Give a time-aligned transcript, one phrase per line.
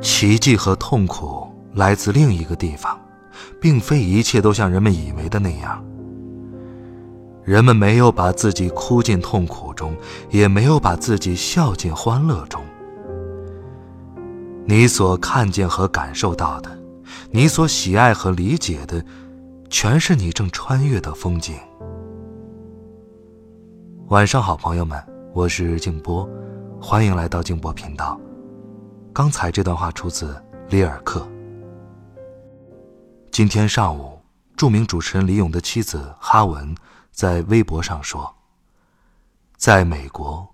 [0.00, 2.98] 奇迹和痛苦来自另一个地方，
[3.60, 5.84] 并非一切都像人们以为的那样。
[7.44, 9.94] 人们没有把自己哭进痛苦中，
[10.30, 12.62] 也没有把自己笑进欢乐中。
[14.66, 16.70] 你所看见和感受到的，
[17.30, 19.04] 你所喜爱和理解的，
[19.68, 21.56] 全是你正穿越的风景。
[24.08, 26.28] 晚上好，朋友们，我是静波，
[26.80, 28.20] 欢迎来到静波频道。
[29.12, 31.28] 刚才这段话出自里尔克。
[33.32, 34.20] 今天上午，
[34.56, 36.72] 著名主持人李咏的妻子哈文
[37.10, 38.32] 在微博上说
[39.58, 40.48] ：“在美国，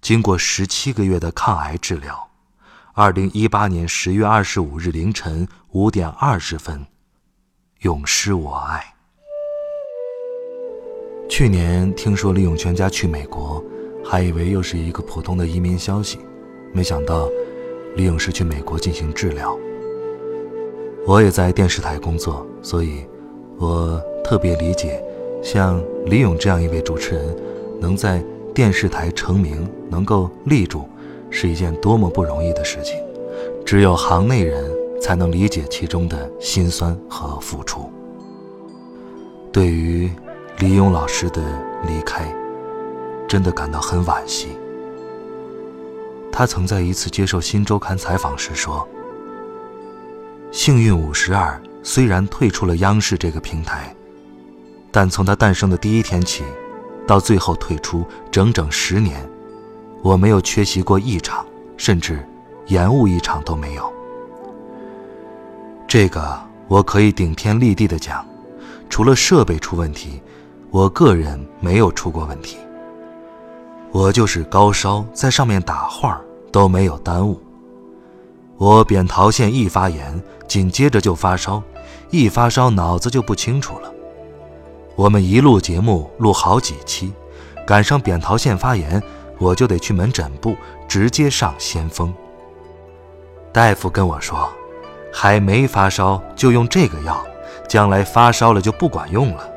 [0.00, 2.30] 经过十七个月的抗癌治疗，
[2.94, 6.86] 二零一八年十月二十五日凌晨五点二十分，
[7.80, 8.94] 永失我爱。”
[11.28, 13.62] 去年听说李咏全家去美国，
[14.02, 16.18] 还以为又是一个普通的移民消息，
[16.72, 17.28] 没想到。
[17.98, 19.58] 李咏是去美国进行治疗。
[21.04, 23.04] 我也在电视台工作，所以，
[23.58, 25.02] 我特别理解，
[25.42, 27.36] 像李咏这样一位主持人，
[27.80, 28.22] 能在
[28.54, 30.84] 电视台成名，能够立住，
[31.28, 32.96] 是一件多么不容易的事情。
[33.66, 34.64] 只有行内人
[35.02, 37.90] 才能理解其中的辛酸和付出。
[39.50, 40.08] 对于
[40.60, 41.42] 李咏老师的
[41.88, 42.32] 离开，
[43.26, 44.50] 真的感到很惋惜。
[46.38, 48.88] 他曾在一次接受《新周刊》采访时说
[50.54, 53.92] ：“幸运五十二虽然退出了央视这个平台，
[54.92, 56.44] 但从它诞生的第一天起，
[57.08, 59.28] 到最后退出整整十年，
[60.00, 61.44] 我没有缺席过一场，
[61.76, 62.24] 甚至
[62.68, 63.92] 延误一场都没有。
[65.88, 68.24] 这个我可以顶天立地的讲，
[68.88, 70.22] 除了设备出问题，
[70.70, 72.58] 我个人没有出过问题。
[73.90, 76.16] 我就是高烧，在上面打画。”
[76.50, 77.40] 都没有耽误。
[78.56, 81.62] 我扁桃腺一发炎，紧接着就发烧，
[82.10, 83.92] 一发烧脑子就不清楚了。
[84.96, 87.12] 我们一录节目录好几期，
[87.64, 89.00] 赶上扁桃腺发炎，
[89.38, 90.56] 我就得去门诊部
[90.88, 92.12] 直接上先锋。
[93.52, 94.50] 大夫跟我说，
[95.12, 97.24] 还没发烧就用这个药，
[97.68, 99.48] 将来发烧了就不管用了。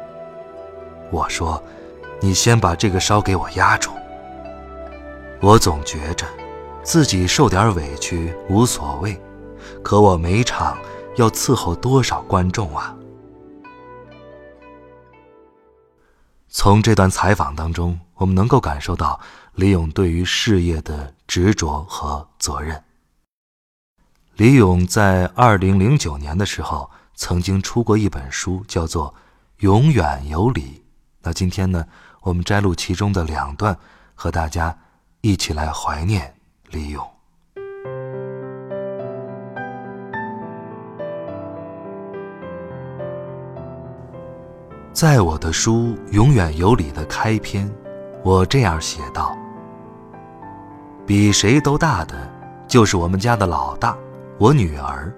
[1.09, 1.61] 我说，
[2.19, 3.89] 你先把这个烧给我压住。
[5.39, 6.25] 我总觉着。
[6.83, 9.19] 自己受点委屈无所谓，
[9.83, 10.77] 可我每场
[11.15, 12.95] 要伺候多少观众啊？
[16.49, 19.19] 从这段采访当中，我们能够感受到
[19.53, 22.83] 李咏对于事业的执着和责任。
[24.35, 29.13] 李咏在二零零九年的时候曾经出过一本书，叫做
[29.59, 30.61] 《永远有理》。
[31.21, 31.85] 那今天呢，
[32.21, 33.77] 我们摘录其中的两段，
[34.15, 34.75] 和大家
[35.21, 36.35] 一起来怀念。
[36.71, 37.05] 李咏，
[44.93, 47.69] 在我的书《永远有理》的开篇，
[48.23, 49.37] 我这样写道
[51.05, 52.15] ：“比谁都大的，
[52.69, 53.97] 就是我们家的老大，
[54.37, 55.11] 我女儿；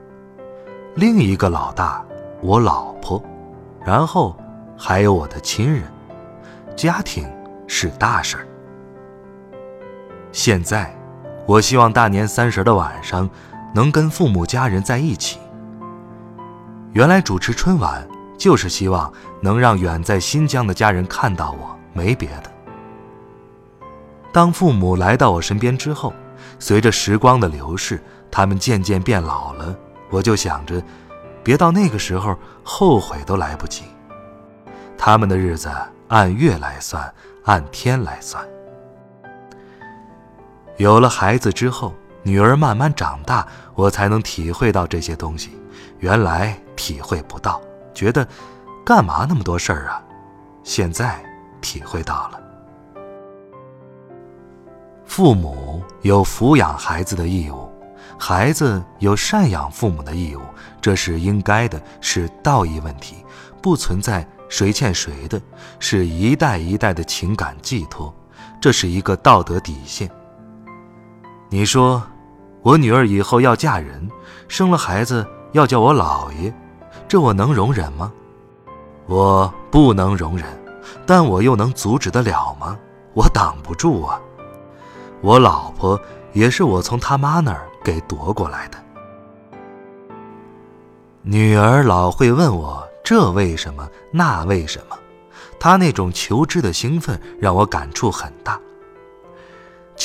[0.95, 2.03] 另一个老大，
[2.41, 3.21] 我老婆；
[3.85, 4.35] 然后
[4.75, 5.83] 还有我的亲人。
[6.75, 7.31] 家庭
[7.67, 8.47] 是大事儿。
[10.31, 10.91] 现在。”
[11.45, 13.29] 我希望大年三十的晚上，
[13.73, 15.39] 能跟父母家人在一起。
[16.93, 19.11] 原来主持春晚就是希望
[19.41, 22.51] 能让远在新疆的家人看到我，没别的。
[24.31, 26.13] 当父母来到我身边之后，
[26.59, 28.01] 随着时光的流逝，
[28.31, 29.75] 他们渐渐变老了，
[30.09, 30.81] 我就想着，
[31.44, 33.83] 别到那个时候后悔都来不及。
[34.97, 35.69] 他们的日子
[36.07, 37.13] 按月来算，
[37.44, 38.41] 按天来算。
[40.83, 41.94] 有了孩子之后，
[42.24, 45.57] 女儿慢慢长大，我才能体会到这些东西。
[46.00, 47.62] 原来体会不到，
[47.94, 48.27] 觉得
[48.85, 50.03] 干嘛那么多事儿啊？
[50.62, 51.24] 现在
[51.62, 52.39] 体会到了。
[55.06, 57.71] 父母有抚养孩子的义务，
[58.19, 60.41] 孩子有赡养父母的义务，
[60.81, 63.24] 这是应该的，是道义问题，
[63.62, 65.41] 不存在谁欠谁的，
[65.80, 68.13] 是一代一代的情感寄托，
[68.59, 70.12] 这是一个道德底线。
[71.53, 72.01] 你说，
[72.63, 74.09] 我女儿以后要嫁人，
[74.47, 76.51] 生了孩子要叫我老爷，
[77.07, 78.11] 这我能容忍吗？
[79.05, 80.47] 我不能容忍，
[81.05, 82.75] 但我又能阻止得了吗？
[83.13, 84.19] 我挡不住啊！
[85.21, 86.01] 我老婆
[86.31, 88.77] 也是我从他妈那儿给夺过来的。
[91.21, 94.97] 女儿老会问我这为什么那为什么，
[95.59, 98.59] 她那种求知的兴奋让我感触很大。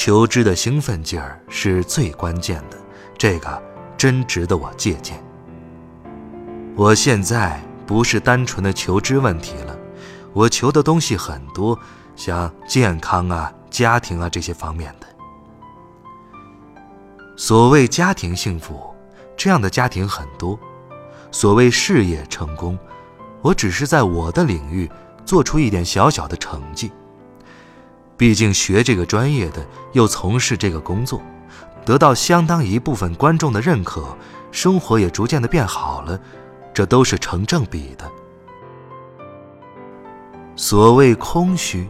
[0.00, 2.76] 求知的兴奋劲儿是最关键的，
[3.18, 3.60] 这个
[3.96, 5.20] 真值得我借鉴。
[6.76, 9.76] 我现在不是单纯的求知问题了，
[10.32, 11.76] 我求的东西很多，
[12.14, 15.06] 像健康啊、家庭啊这些方面的。
[17.36, 18.94] 所谓家庭幸福，
[19.36, 20.56] 这样的家庭很多；
[21.32, 22.78] 所谓事业成功，
[23.42, 24.88] 我只是在我的领域
[25.24, 26.92] 做出一点小小的成绩。
[28.18, 31.22] 毕竟学这个专业的，又从事这个工作，
[31.84, 34.04] 得到相当一部分观众的认可，
[34.50, 36.20] 生活也逐渐的变好了，
[36.74, 38.10] 这都是成正比的。
[40.56, 41.88] 所谓空虚，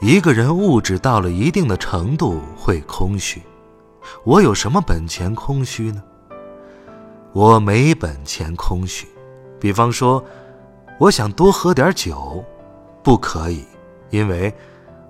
[0.00, 3.42] 一个人物质到了一定的程度会空虚。
[4.22, 6.00] 我有什么本钱空虚呢？
[7.32, 9.08] 我没本钱空虚。
[9.58, 10.24] 比方说，
[11.00, 12.44] 我想多喝点酒，
[13.02, 13.64] 不可以，
[14.10, 14.54] 因为。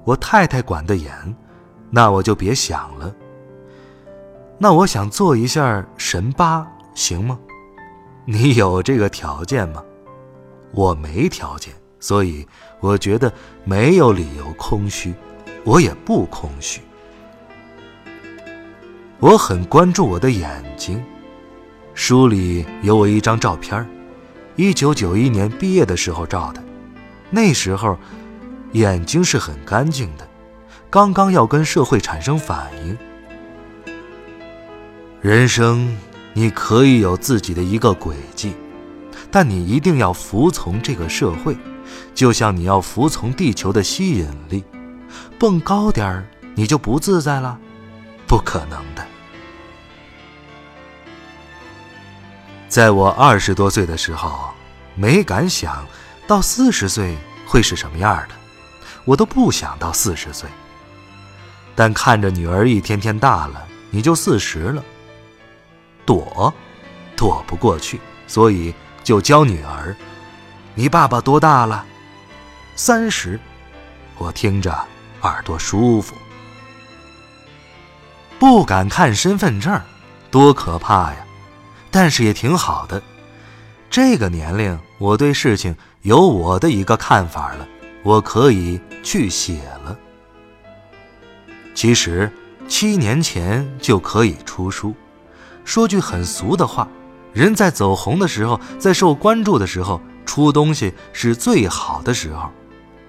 [0.08, 1.12] 我太太管得严，
[1.90, 3.14] 那我就别想了。
[4.56, 7.38] 那我想做一下神八，行吗？
[8.24, 9.84] 你有这个条件吗？
[10.72, 12.48] 我没条件，所以
[12.80, 13.30] 我觉得
[13.64, 15.12] 没有理由空虚，
[15.62, 16.80] 我也不空虚。
[19.20, 21.04] 我很关注我的眼睛，
[21.92, 23.86] 书里有我一张照片，
[24.56, 26.64] 一九九一年毕业的时候照的，
[27.28, 27.98] 那时候。
[28.72, 30.28] 眼睛是很干净的，
[30.90, 32.96] 刚刚要跟社会产生反应。
[35.20, 35.96] 人生
[36.32, 38.54] 你可以有自己的一个轨迹，
[39.30, 41.56] 但你一定要服从这个社会，
[42.14, 44.62] 就像你要服从地球的吸引力。
[45.38, 47.58] 蹦高点儿你就不自在了，
[48.26, 49.06] 不可能的。
[52.68, 54.50] 在我二十多岁的时候，
[54.94, 55.86] 没敢想
[56.26, 57.16] 到四十岁
[57.46, 58.37] 会是什么样的。
[59.08, 60.50] 我都不想到四十岁，
[61.74, 64.84] 但看着女儿一天天大了，你就四十了。
[66.04, 66.52] 躲，
[67.16, 69.96] 躲不过去，所以就教女儿
[70.76, 71.86] ：“你爸爸多大了？”
[72.76, 73.40] 三十。
[74.18, 74.78] 我听着
[75.22, 76.14] 耳朵舒服。
[78.38, 79.80] 不敢看身份证，
[80.30, 81.24] 多可怕呀！
[81.90, 83.02] 但是也挺好的。
[83.88, 87.66] 这个年龄，我对事情有我的一个看法了。
[88.02, 89.96] 我可以去写了。
[91.74, 92.30] 其实
[92.66, 94.94] 七年前就可以出书。
[95.64, 96.88] 说句很俗的话，
[97.32, 102.50] 人在走红的时候，在受关注的时候，出东西是最好的时候。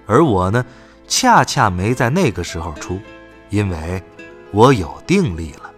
[0.06, 0.64] 而我呢，
[1.08, 3.00] 恰恰没在那个时候出，
[3.48, 4.02] 因为
[4.50, 5.70] 我有定力了。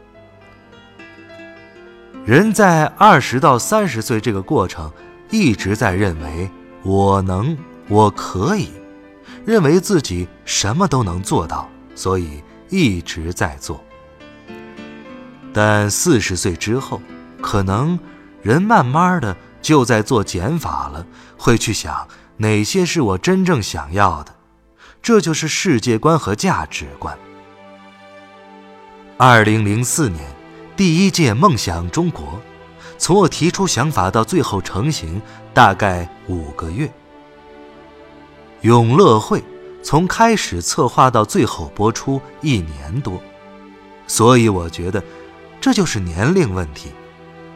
[2.25, 4.91] 人在二十到三十岁这个过程，
[5.31, 6.51] 一直在认为
[6.83, 7.57] 我能，
[7.89, 8.71] 我可以。
[9.45, 13.83] 认为自己什么都能做到，所以一直在做。
[15.53, 17.01] 但四十岁之后，
[17.41, 17.99] 可能
[18.41, 21.05] 人慢慢的就在做减法了，
[21.37, 24.35] 会去想哪些是我真正想要的，
[25.03, 27.19] 这就是世界观和价值观。
[29.19, 30.25] 二零零四年，
[30.77, 32.41] 第一届梦想中国，
[32.97, 35.21] 从我提出想法到最后成型，
[35.53, 36.91] 大概五个月。
[38.63, 39.43] 永乐会
[39.83, 43.21] 从开始策划到最后播出一年多，
[44.07, 45.03] 所以我觉得
[45.61, 46.91] 这就是年龄问题。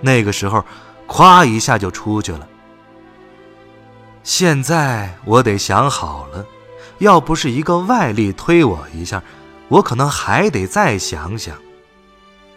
[0.01, 0.65] 那个时候，
[1.07, 2.47] 咵一下就出去了。
[4.25, 6.45] 现在我得想好了，
[6.99, 9.23] 要不是一个外力推我一下，
[9.69, 11.57] 我可能还得再想想。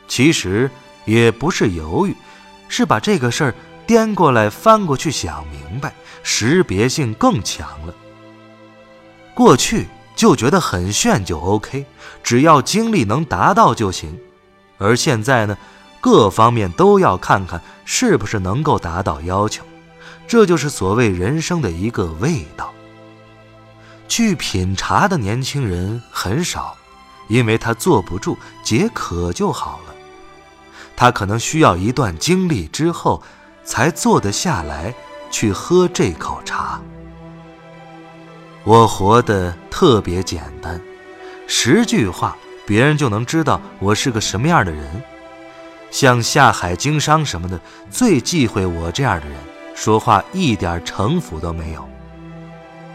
[0.07, 0.71] 其实
[1.05, 2.15] 也不是犹豫，
[2.67, 7.93] 是把这个事儿颠过来翻过去想明白，识别性更强了。
[9.39, 11.85] 过去就觉得很炫就 OK，
[12.21, 14.19] 只要精力能达到就行。
[14.77, 15.57] 而现在呢，
[16.01, 19.63] 各方面都要看看是不是能够达到要求。
[20.27, 22.73] 这就是所谓人生的一个味道。
[24.09, 26.75] 去品茶的年轻人很少，
[27.29, 29.95] 因为他坐不住，解渴就好了。
[30.97, 33.23] 他可能需要一段经历之后，
[33.63, 34.93] 才坐得下来
[35.31, 36.68] 去喝这口茶。
[38.69, 40.79] 我活得特别简单，
[41.47, 45.01] 十句话别人就能知道我是个什么样的人。
[45.89, 47.59] 像下海经商什么的，
[47.89, 49.35] 最忌讳我这样的人，
[49.73, 51.89] 说话一点城府都没有。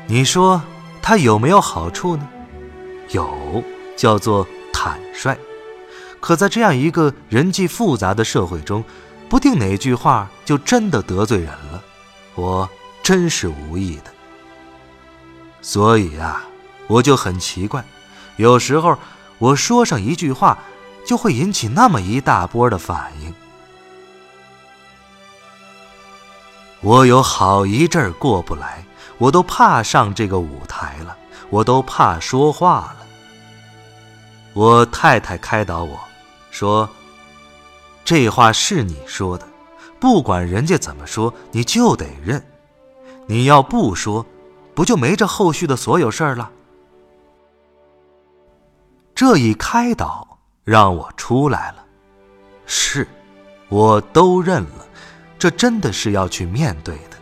[0.07, 0.62] 你说
[1.02, 2.28] 他有没有好处呢？
[3.11, 3.61] 有，
[3.97, 5.37] 叫做坦率。
[6.21, 8.85] 可在这样一个人际复杂的社会中，
[9.28, 11.83] 不定哪句话就真的得罪人了。
[12.37, 12.71] 我
[13.02, 14.13] 真是无意的。
[15.64, 16.44] 所以啊，
[16.88, 17.83] 我就很奇怪，
[18.37, 18.99] 有时候
[19.38, 20.59] 我说上一句话。
[21.06, 23.35] 就会引起那么一大波的反应。
[26.80, 28.83] 我有好一阵过不来，
[29.18, 31.14] 我都怕上这个舞台了，
[31.50, 33.06] 我都怕说话了。
[34.54, 36.00] 我太太开导我
[36.50, 36.88] 说
[38.02, 39.47] ：“这话是你说的，
[40.00, 42.42] 不管人家怎么说，你就得认。
[43.26, 44.25] 你要不说，
[44.75, 46.50] 不就没这后续的所有事儿了？”
[49.14, 50.28] 这一开导。
[50.64, 51.85] 让我出来了，
[52.64, 53.07] 是，
[53.69, 54.87] 我都认了，
[55.38, 57.19] 这真的是要去面对的。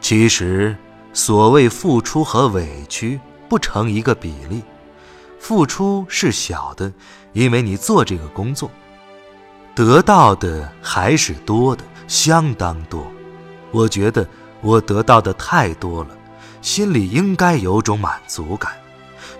[0.00, 0.76] 其实，
[1.12, 4.64] 所谓付出和委屈不成一个比例，
[5.38, 6.92] 付出是小的，
[7.32, 8.68] 因为你做这个工作，
[9.76, 13.06] 得到的还是多的，相当多。
[13.70, 14.28] 我觉得
[14.60, 16.10] 我得到的太多了，
[16.62, 18.72] 心里应该有种满足感。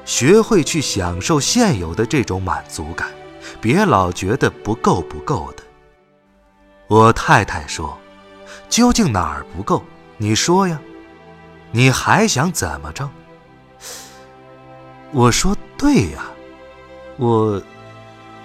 [0.04, 3.08] 学会去享受现有的这种满足感，
[3.60, 5.62] 别老觉得不够不够的。
[6.86, 7.98] 我太太说
[8.70, 9.82] ：“究竟哪儿不够？
[10.18, 10.80] 你说呀，
[11.72, 13.10] 你还想怎么着？”
[15.10, 16.26] 我说：“对呀，
[17.16, 17.60] 我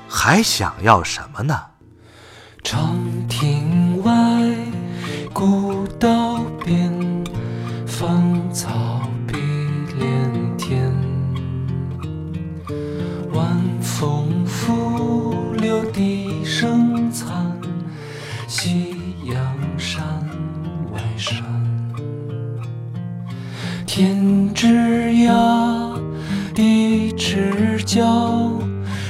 [0.10, 1.62] 还想要什么呢？”
[2.63, 3.00] 长
[23.94, 24.68] 天之
[25.28, 26.00] 涯，
[26.56, 28.50] 地之角，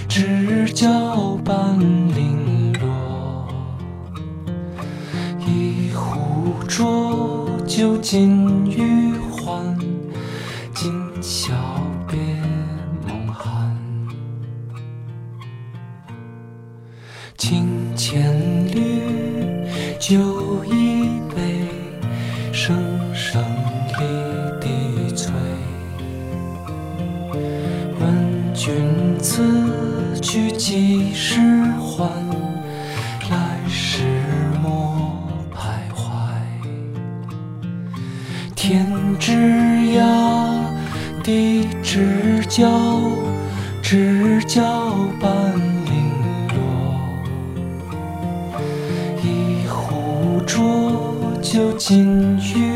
[0.10, 3.48] 知交半零落。
[5.46, 9.78] 一壶浊酒尽余欢，
[10.74, 11.54] 今宵
[12.08, 12.18] 别
[13.08, 13.78] 梦寒。
[17.38, 19.04] 情千缕，
[20.00, 20.81] 酒一
[44.42, 44.64] 知交
[45.20, 45.54] 半
[45.86, 45.94] 零
[46.50, 46.56] 落。
[49.22, 50.92] 一壶浊
[51.42, 52.71] 酒尽余